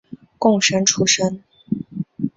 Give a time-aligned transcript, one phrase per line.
[0.39, 1.43] 贡生出身。